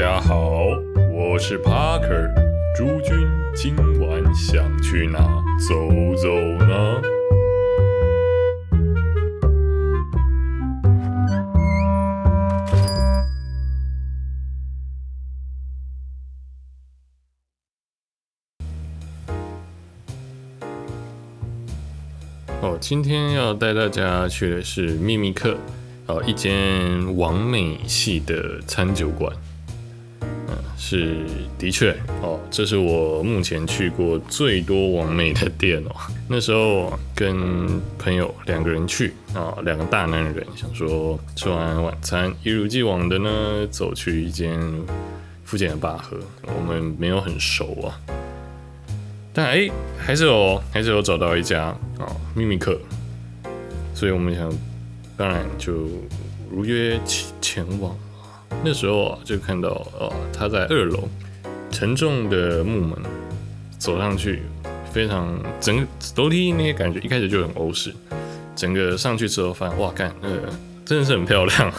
[0.00, 0.64] 家好，
[1.12, 2.32] 我是 Parker。
[2.74, 5.18] 诸君今晚想去哪
[5.58, 5.74] 走
[6.16, 6.34] 走
[6.64, 7.02] 呢？
[22.62, 25.58] 哦，今天要带大家去的是秘密客，
[26.06, 29.30] 哦，一间完美系的餐酒馆。
[30.82, 31.26] 是
[31.58, 35.94] 的确哦，这是我目前去过最多完美的店哦。
[36.26, 37.36] 那时候跟
[37.98, 44.58] 朋友两个人去啊，两个大男人，想说吃完晚餐，一如既往的呢，走去一间
[45.44, 46.16] 附近的坝河。
[46.56, 48.00] 我们没有很熟啊。
[49.34, 51.66] 但哎，还是有，还是有找到一家
[51.98, 52.80] 啊秘密客，
[53.94, 54.50] 所以我们想，
[55.14, 55.86] 当然就
[56.50, 57.94] 如约前前往。
[58.62, 61.08] 那时候啊，就看到哦，他在二楼，
[61.70, 62.98] 沉重的木门
[63.78, 64.42] 走上去，
[64.92, 67.92] 非常整个楼梯那些感觉，一开始就很欧式，
[68.54, 70.30] 整个上去之后发现哇，干，呃，
[70.84, 71.72] 真的是很漂亮，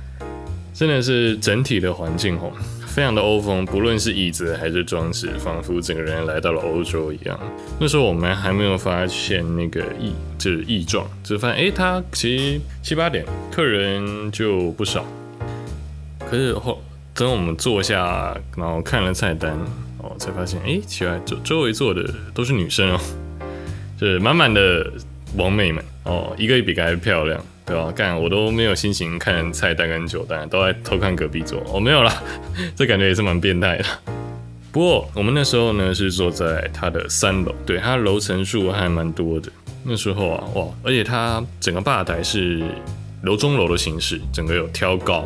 [0.72, 2.50] 真的是整体的环境哦。
[2.86, 7.38] 非常的欧风，不论是椅子还是装饰，仿佛整个人来到了欧洲一样。
[7.78, 13.22] 那时候我们还没有发现那个异，就是异状，只发现哎，他其实七八点
[13.52, 15.04] 客人就不少。
[16.30, 16.82] 可是后
[17.14, 19.52] 等我们坐下，然后看了菜单
[19.98, 23.00] 哦，才发现哎，奇怪，周周围坐的都是女生哦，
[23.98, 24.92] 是满满的
[25.36, 27.40] 王美们哦，一个比一个还漂亮。
[27.68, 27.90] 对吧？
[27.90, 31.60] 干我都没有心情看菜单跟酒单，都在偷看隔壁桌。
[31.66, 32.22] 哦，没有啦，
[32.76, 33.84] 这感觉也是蛮变态的。
[34.70, 39.50] 不过我们那时候呢是坐在它的三楼，对，它楼层数还蛮多的。
[39.82, 42.62] 那时候啊，哇，而且它整个吧台是
[43.22, 45.24] 楼中楼的形式，整个有挑高，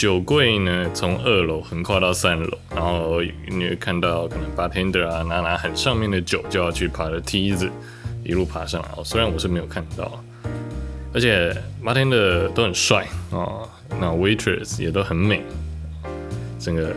[0.00, 7.70] 酒柜呢从二楼横跨到三楼，然后你会看到可能 bartender 啊拿拿很上面的酒就要去爬的梯子，
[8.24, 8.88] 一路爬上来。
[8.96, 10.10] 哦，虽然我是没有看到。
[11.12, 13.68] 而且马天的都很帅啊，
[14.00, 15.42] 那 waitress 也都很美，
[16.58, 16.96] 整个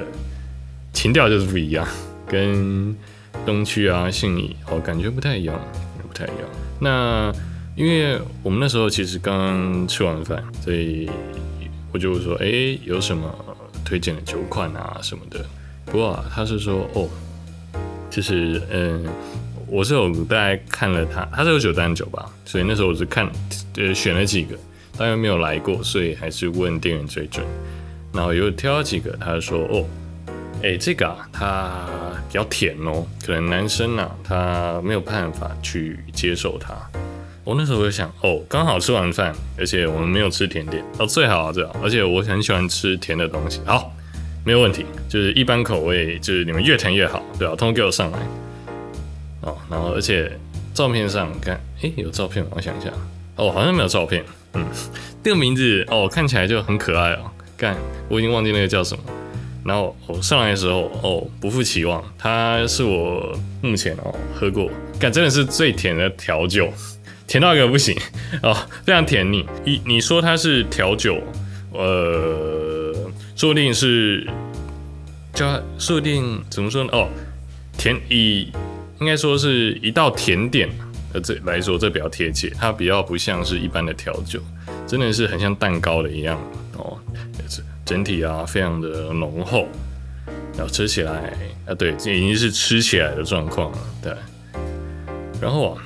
[0.94, 1.86] 情调就是不一样，
[2.26, 2.96] 跟
[3.46, 5.60] 东区啊信义哦感觉不太一样，
[6.08, 6.38] 不太一样。
[6.80, 7.34] 那
[7.76, 11.10] 因为我们那时候其实刚吃完饭，所以
[11.94, 13.34] 我就说，哎，有什么
[13.86, 15.46] 推荐的酒款啊什么的。
[15.86, 17.08] 不过啊，他是说，哦，
[18.10, 19.06] 就是嗯。
[19.66, 23.28] 我是有大概看了他，他是有九单酒吧，所以那时候我是看，
[23.76, 24.56] 呃，选了几个，
[24.96, 27.44] 当然没有来过，所以还是问店员最准。
[28.14, 29.84] 然后又挑了几个，他说：“哦，
[30.62, 31.88] 哎，这个啊，它
[32.28, 36.76] 比较甜哦，可能男生啊，他没有办法去接受它。”
[37.44, 43.92] 我那时候就想：“哦，刚好吃完饭，而且我们没有吃甜点，哦，最好啊最好，而且我很喜欢吃甜的东西，好，
[44.46, 47.56] 没有问题，就是一般口味，就是你们越甜越好，对吧？
[47.56, 48.20] 通通给我上来。”
[49.42, 50.32] 哦，然后而且
[50.74, 52.52] 照片上看，哎，有照片吗？
[52.56, 52.90] 我想一下，
[53.36, 54.24] 哦，好像没有照片。
[54.54, 54.66] 嗯，
[55.22, 57.30] 这个名字哦，看起来就很可爱哦。
[57.58, 57.76] 干，
[58.08, 59.04] 我已经忘记那个叫什么。
[59.66, 66.72] 然后我上来的时候，哦，不负期望，它是我目前哦喝过，干真的是最甜的调酒，
[67.28, 67.96] 甜到一个不行
[68.42, 69.46] 哦，非常甜腻。
[69.66, 71.22] 你你说它是调酒，
[71.72, 72.94] 呃，
[73.36, 74.28] 说不定是
[75.34, 76.90] 叫说不定怎么说呢？
[76.94, 77.08] 哦，
[77.78, 78.52] 甜以。
[79.00, 80.70] 应该说是一道甜点，
[81.12, 84.40] 呃，这来说这比较贴切，它比较不像是一般的调酒，
[84.88, 86.40] 真的是很像蛋糕的一样
[86.78, 86.98] 哦，
[87.84, 89.68] 整体啊非常的浓厚，
[90.56, 91.34] 然后吃起来
[91.66, 94.14] 啊，对，这已经是吃起来的状况了，对。
[95.42, 95.84] 然后啊，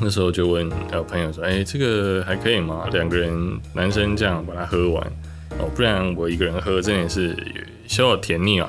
[0.00, 2.88] 那时候就问呃朋友说，哎，这个还可以吗？
[2.92, 5.06] 两个人男生这样把它喝完
[5.58, 7.36] 哦，不然我一个人喝真的是
[7.86, 8.68] 小小甜腻啊。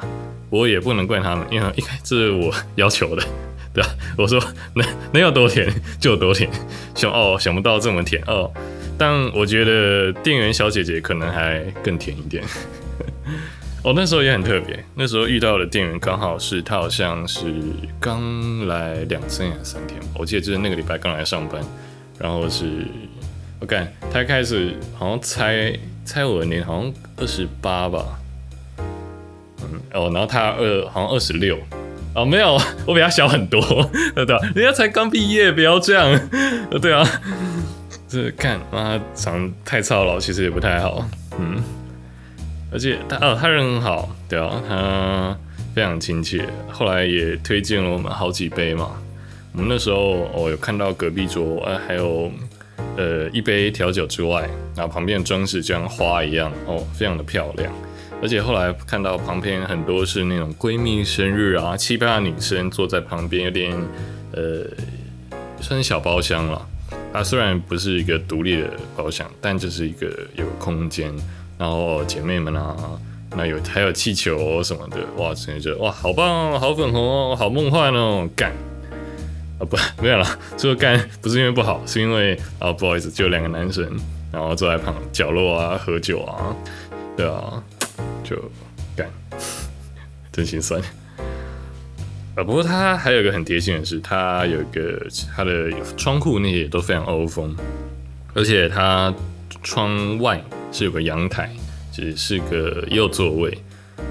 [0.49, 3.23] 我也不能怪他们，因为一开这是我要求的，
[3.73, 3.89] 对吧？
[4.17, 4.37] 我说
[4.75, 5.65] 能能有多甜
[5.97, 6.49] 就有多甜，
[6.93, 8.51] 想哦想不到这么甜哦。
[8.97, 12.43] 但我觉得店员小姐姐可能还更甜一点。
[13.83, 17.41] 哦，那时候也很特别，那时候遇到的店员刚好是他，好像是
[17.99, 21.59] 刚来两天还是三天，我记得就是那个礼拜刚来上班，
[22.19, 22.85] 然后是
[23.59, 25.73] 我看他开始好像猜
[26.05, 28.05] 猜我的年，好像二十八吧。
[29.63, 31.57] 嗯哦，然后他二好像二十六，
[32.13, 33.59] 哦，没有， 我比他小很多，
[34.15, 34.37] 对吧？
[34.53, 36.29] 人家才刚毕业，不要这样，
[36.79, 37.03] 对啊，
[38.07, 41.03] 这看妈长太操劳，其实也不太好，
[41.39, 41.63] 嗯，
[42.71, 45.37] 而且他哦，他人很好，对啊，他
[45.75, 48.91] 非常亲切，后来也推荐了我们好几杯嘛。
[49.53, 52.31] 我们那时候哦，有看到隔壁桌，呃，还有
[52.95, 57.71] 呃一杯调酒之外，然后旁边的装饰就像花一样，哦，非常的漂亮。
[58.21, 63.75] 而且后来看到旁边很多是那种闺蜜生日啊，七八女生坐在旁边，有点
[64.31, 64.63] 呃，
[65.59, 66.65] 算是小包厢了。
[67.11, 71.13] 它虽然不是一个独立的包厢，但就是一个有空间。
[71.61, 72.75] 然后姐妹们啊，
[73.37, 78.51] 那有还有气球什么的，哇，真的觉得哇，好棒哦，好粉红哦，好梦幻哦，干
[79.59, 80.25] 啊不 没有了，
[80.57, 83.87] 这个干不是因为不好，是因为啊不好意思，就两个男生，
[84.31, 86.55] 然后坐在旁角落啊喝酒啊，
[87.15, 87.61] 对啊。
[88.23, 88.35] 就
[88.95, 89.07] 干，
[90.31, 90.81] 真心酸
[92.35, 92.43] 啊！
[92.43, 95.05] 不过它还有一个很贴心的是，它有一个
[95.35, 97.55] 它的窗户那些都非常欧风，
[98.33, 99.13] 而且它
[99.61, 101.49] 窗外是有个阳台，
[101.91, 103.57] 只是个也有座位，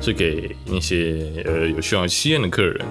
[0.00, 2.86] 是给那些呃有需要吸烟的客人，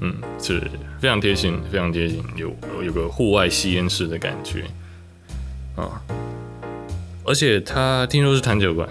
[0.00, 0.60] 嗯，是
[1.00, 2.54] 非常贴心，非常贴心，有
[2.84, 4.64] 有个户外吸烟室的感觉
[5.76, 6.02] 啊！
[7.24, 8.88] 而且他听说是弹酒馆。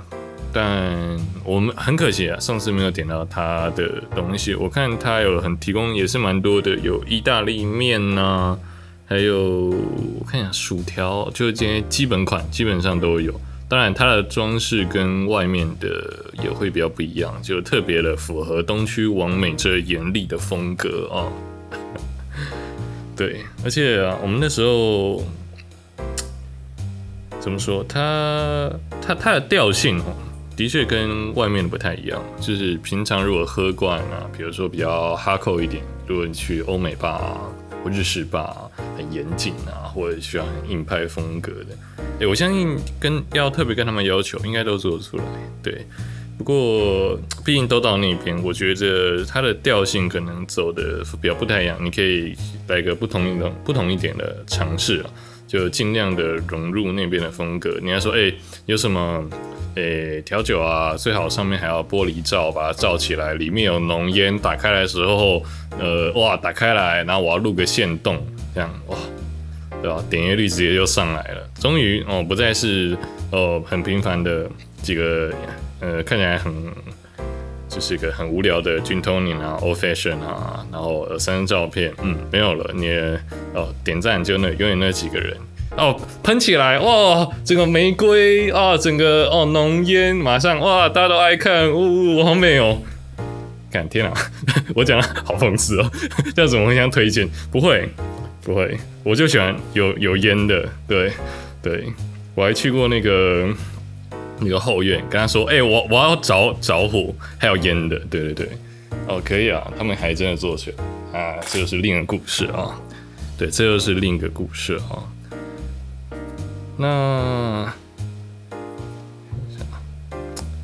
[0.53, 4.53] 但我们很可惜啊，上次没有点到他的东西。
[4.53, 8.57] 我看他有很提供，也是蛮多的，有意大利面呐，
[9.05, 13.33] 还有我看一下薯条，就这些基本款基本上都有。
[13.71, 21.31] 当然，它的装饰跟外面的也会比较不一样，就特别的符合东区王美这严厉的风格啊。
[23.15, 25.23] 对，而且啊，我们那时候
[27.39, 27.81] 怎么说？
[27.87, 28.69] 它
[29.01, 30.13] 它它的调性哦。
[30.57, 37.39] 的确跟外面的不太一样，就是平常如果喝惯啊，比如说比较哈扣一点，如果你去欧美吧
[37.83, 41.77] 或日式吧，很严谨啊，或者需要很硬派风格的，
[42.19, 45.23] 诶，我相信跟要特别跟他们要求，应该都做得出来。
[45.63, 45.85] 对，
[46.37, 52.35] 不过毕竟都到那边，我觉得它的调性可能走的比较不太一样，你可以
[52.67, 55.09] 来个不同一种、不同一点的尝试啊，
[55.51, 57.77] 就尽量的融入那边的风格。
[57.81, 58.33] 你还说，哎，
[58.67, 59.29] 有什么？
[59.75, 65.43] 诶，调酒啊，最好上面还要玻璃罩，把它罩起来，里面有浓烟，打开来的时候，
[65.77, 68.25] 呃，哇，打开来，然后我要录个线动，
[68.55, 68.97] 这样，哇，
[69.81, 70.01] 对吧？
[70.09, 72.97] 点阅率直接就上来了，终于哦，不再是
[73.31, 74.49] 哦很平凡的
[74.81, 75.33] 几个，
[75.81, 76.53] 呃，看起来很
[77.73, 82.89] 就是一个很无聊的 gin tonic 啊，old fashion 啊，然后三张照片，嗯，没有了，你
[83.53, 85.37] 哦点赞就那永远那几个人。
[85.77, 87.25] 哦，喷起来哇！
[87.45, 92.77] 整个玫瑰啊，整个哦浓烟，马上哇，大家都爱看，呜，好美哦！
[93.71, 94.13] 看天啊，
[94.75, 95.89] 我讲的好讽刺哦，
[96.35, 97.25] 这样怎么会相推荐？
[97.49, 97.87] 不会，
[98.43, 101.09] 不会，我就喜欢有有烟的，对
[101.63, 101.85] 对，
[102.35, 103.47] 我还去过那个
[104.41, 108.49] 那个后院，跟他说，哎，我我要着着火，还有烟的，对对对，
[109.07, 112.75] 哦，可以啊，他们还真的做起来啊，这就是另一个故事啊，
[113.37, 115.05] 对，这又是另一个故事啊。
[116.77, 117.71] 那，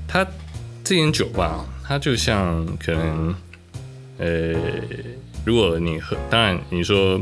[0.07, 0.25] 他
[0.83, 3.35] 这间酒吧，它就像可能，
[4.17, 4.55] 呃，
[5.45, 7.21] 如果你喝，当然你说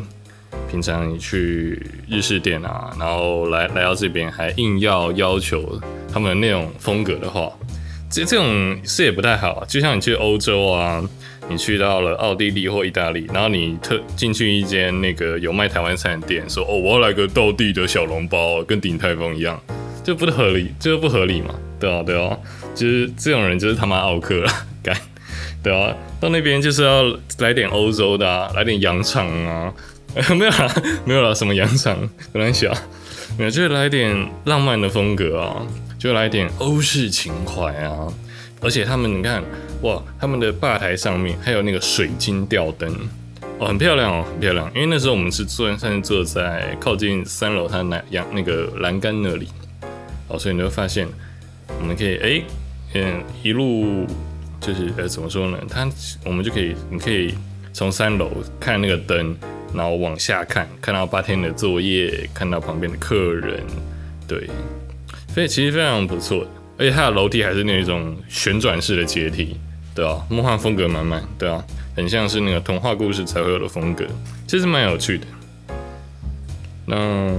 [0.72, 5.82] 平常你去日式店啊，然后来来到这边还硬要要求
[6.16, 7.52] 他们那种风格的话，
[8.10, 9.66] 这这种是也不太好。
[9.68, 11.04] 就像你去欧洲啊。
[11.48, 19.62] 你去到了奥地利或意大利，然后你特进去一间那个有卖台湾餐的店，说哦，我要来个道地的小笼包，跟鼎泰丰一样，
[20.04, 21.54] 这不合理，这不合理嘛？
[21.80, 22.36] 对啊，对啊，
[22.74, 24.98] 就是这种人就是他妈奥克了， 干，
[25.62, 27.04] 对啊，到那边就是要
[27.38, 29.72] 来点欧洲的，啊，来点洋肠啊，
[30.36, 31.96] 没有啦，没有啦，什么洋肠，
[32.34, 32.74] 开玩笑，
[33.38, 35.62] 没有，就是来点浪漫的风格啊，
[36.06, 38.08] 就来点欧式情怀啊，
[38.62, 39.44] 而且他们你看。
[39.82, 42.92] 哇，他们的吧台上面还有那个水晶吊灯
[43.60, 44.72] 哦，很漂亮哦，很漂亮。
[44.74, 49.48] 因为那时候我们是坐，算是坐在靠近三楼它那阳那个栏杆那里
[50.28, 51.08] 哦，所以你会发现，
[51.80, 52.44] 我们可以哎，
[52.94, 54.08] 嗯，一路
[54.62, 55.58] 就是呃，怎么说呢？
[55.70, 55.88] 它
[56.24, 57.36] 我们就可以，你可以
[57.74, 59.36] 从三楼看那个灯，
[59.74, 63.62] 然后往下看，看到八天的作业，看到旁边的客人，
[64.28, 64.50] 对，
[65.36, 66.48] 所以其实非常不错。
[66.78, 69.58] 而且它的楼梯还是那种旋转式的阶梯，
[69.94, 71.62] 对啊，梦幻风格满满，对啊，
[71.94, 74.06] 很像是那个童话故事才会有的风格，
[74.48, 75.26] 其实蛮有趣的。
[76.86, 77.32] 那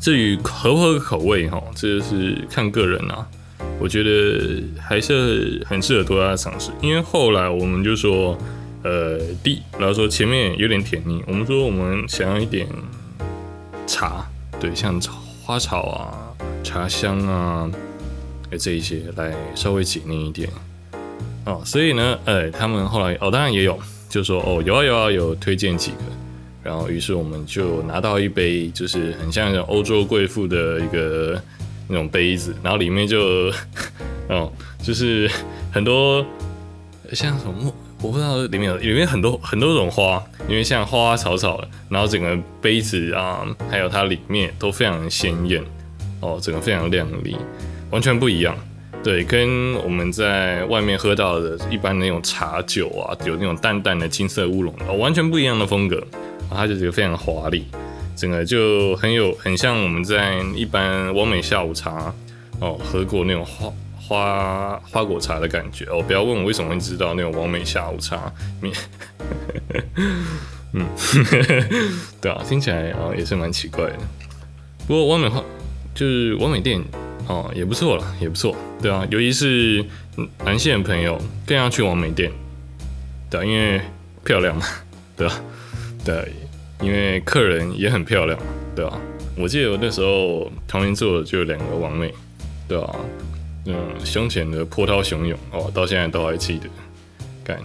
[0.00, 3.26] 至于合不合口味哈，这就是看个人啊。
[3.78, 8.36] 我觉得还是很适合多家尝试，因为后来我们就说，
[8.82, 12.66] 呃，第，然后说前面有点甜腻，我们说我们想要一点
[13.86, 14.26] 茶，
[14.58, 15.00] 对，像
[15.44, 16.25] 花草啊，
[16.66, 17.70] 茶香啊。
[18.58, 20.48] 这一些来稍微解腻一点
[21.44, 25.98] 哦，所以呢，呃，他们后来哦，当然也有，就说哦，有啊有啊有推荐几个，
[26.62, 31.38] 然后于是我们就拿到一杯，就是很像欧洲贵妇的一个
[31.88, 33.52] 那种杯子，然后里面就
[34.30, 34.50] 哦，
[34.82, 35.30] 就是
[35.70, 36.24] 很多
[37.12, 45.62] 像什么，我不知道里面有里面很多很多种花，因为像花花草草，然后整个杯子啊，还有它里面都非常鲜艳
[46.20, 47.36] 哦，整个非常亮丽，
[47.90, 48.56] 完全不一样。
[49.02, 56.02] 对，跟我们在外面喝到的一般那种茶酒啊，有那种淡淡的金色乌龙，哦，完全不一样的风格。
[56.50, 57.66] 它就是一个非常华丽，
[58.16, 62.12] 整个就很有很像我们在一般完美下午茶
[62.60, 66.02] 哦喝过那种花花花果茶的感觉哦。
[66.06, 68.72] 不要问我为什么会知道那种完美下午茶，你
[70.72, 70.86] 嗯，
[72.20, 73.98] 对啊，听起来啊也是蛮奇怪的。
[74.86, 75.42] 不过完美花
[75.96, 76.80] 就是完美店。
[77.28, 79.84] 哦，也不错了，也不错，对啊，尤其是
[80.44, 82.30] 男性朋友更要去完美店，
[83.28, 83.80] 对，啊因为
[84.24, 84.64] 漂亮嘛，
[85.16, 85.40] 对吧？
[86.04, 86.32] 对，
[86.80, 88.38] 因为客人也很漂亮，
[88.76, 88.96] 对吧？
[89.36, 92.14] 我记得我那时候同年做的就两个完美，
[92.68, 92.94] 对吧？
[93.64, 93.74] 嗯，
[94.04, 96.68] 胸前的波涛汹涌哦，到现在都还记得。
[97.42, 97.58] 干，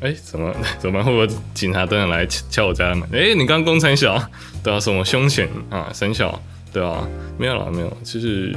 [0.00, 3.08] 哎，怎么怎么会不会警察突然来敲我家门？
[3.14, 4.22] 哎，你刚工程小，
[4.62, 6.38] 对啊，什么胸前啊，三小。
[6.72, 8.54] 对啊，没有了，没有，其实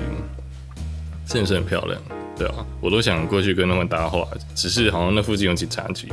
[1.26, 2.00] 真的是很漂亮，
[2.38, 6.12] 对啊，我都想过去跟他们搭话，只是好像那附近有警察局，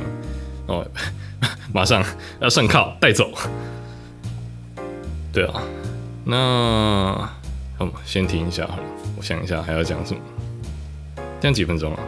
[0.66, 0.86] 哦，
[1.74, 2.02] 马上
[2.40, 3.30] 要上铐带走，
[5.32, 5.62] 对啊，
[6.24, 7.28] 那
[7.78, 8.82] 好，先停一下好了，
[9.16, 10.20] 我想一下还要讲什么，
[11.40, 12.00] 这样几分钟啊？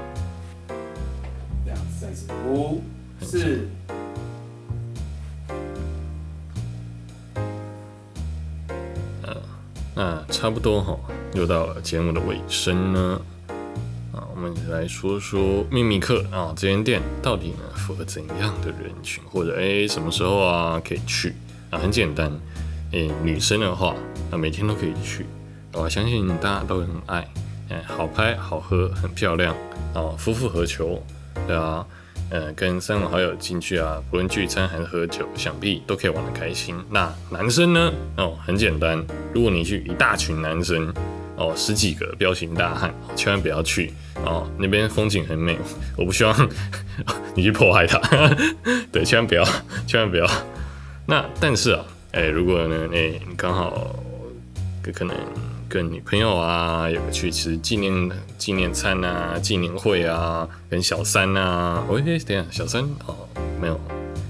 [1.67, 2.11] 两三
[2.47, 2.83] 五
[3.21, 3.69] 四。
[9.95, 10.99] 那差不多哈，
[11.35, 13.21] 又到了节目的尾声呢。
[14.13, 21.35] 啊，我们来说说秘密课啊，这间店到底呢符合怎样的人群，或者哎什么时候啊可以去
[21.71, 21.79] 啊？
[21.79, 22.31] 很简单，
[22.93, 23.95] 哎女生的话，
[24.31, 25.27] 那每天都可以去。
[25.73, 27.27] 我相信大家都很爱，
[27.71, 29.55] 哎好拍好喝很漂亮
[29.95, 31.03] 啊，夫复何求？
[31.47, 31.87] 对啊。
[32.33, 36.75] 呃，跟三五好友进去啊，不论聚餐还是喝酒，想必都可以玩得开心。
[36.89, 37.93] 那男生呢？
[38.17, 40.91] 哦，很简单，如果你去一大群男生，
[41.37, 43.93] 哦，十几个彪形大汉，千万不要去
[44.25, 45.59] 哦，那边风景很美，
[45.95, 46.49] 我不希望
[47.37, 48.01] 你去迫害他。
[48.91, 49.45] 对，千万不要，
[49.87, 50.27] 千万不要。
[51.05, 53.95] 那但是啊，哎，如果呢，哎，你刚好
[54.91, 55.15] 可能。
[55.73, 62.83] 跟女朋友啊，有个去吃纪念纪念餐啊，纪念会啊，跟小三啊，哦，等下小三？
[63.07, 63.27] 哦，
[63.59, 63.81] 没有。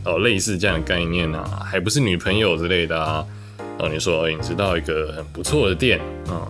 [0.05, 3.27] 哦，类似这样的概念啊，还不是女朋友之类的啊，
[3.81, 6.47] 哦，你说你知道一个很不错的店啊，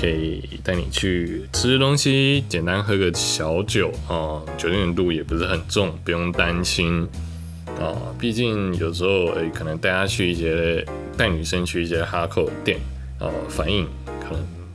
[0.00, 7.04] 可以带你去吃东西，简单喝个小酒哦，酒精度也不是很重，不用担心。
[7.80, 12.78] 啊，毕竟有时候诶，可能带她去一些带女生去一些哈扣店
[13.18, 13.88] 哦，反应。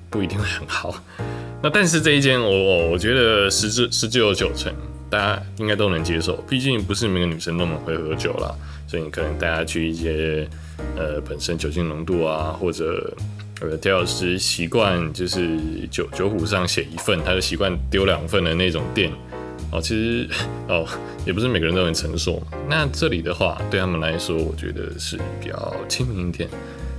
[0.09, 0.95] 不一定会很好，
[1.61, 4.73] 那但是这一间我我我觉得十之十之有九成，
[5.09, 6.37] 大家应该都能接受。
[6.49, 8.55] 毕竟不是每个女生那么会喝酒啦，
[8.87, 10.47] 所以可能带她去一些
[10.95, 13.13] 呃本身酒精浓度啊，或者
[13.59, 15.59] 呃调酒师习惯就是
[15.91, 19.11] 酒酒壶上写一份，他就习惯丢两份的那种店
[19.71, 19.81] 哦。
[19.81, 20.29] 其实
[20.69, 20.87] 哦
[21.25, 22.41] 也不是每个人都很成熟。
[22.69, 26.47] 那这里的话对他们来说，我觉得是比较亲民一点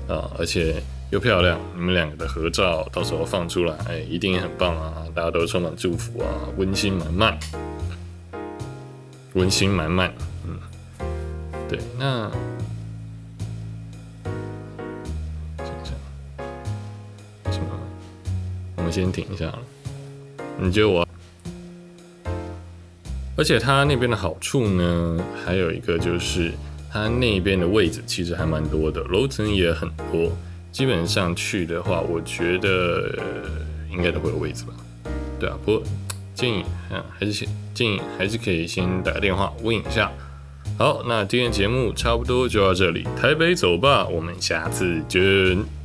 [0.06, 0.74] 啊，而且。
[1.10, 5.06] 又漂亮，你们两个的合照到时候放出来，哎，一定很棒啊！
[5.14, 7.38] 大家都充满祝福啊，温馨满满，
[9.34, 10.12] 温馨满满，
[10.44, 10.58] 嗯，
[11.68, 12.28] 对，那
[17.44, 17.68] 什么？
[18.74, 19.58] 我们先停一下了。
[20.58, 21.06] 你觉得我？
[23.36, 26.52] 而且它那边的好处呢，还有一个就是
[26.90, 30.32] 它那边的位置其实还蛮多的，楼层也很多。
[30.76, 33.18] 基本上去的话，我觉得
[33.90, 34.74] 应该都会有位置吧。
[35.40, 35.82] 对啊，不过
[36.34, 40.12] 建议啊，还是先建议还是可以先打个电话问一下。
[40.78, 45.75] 好，那今天节目差不多就到这里，台北走吧，我们下次见。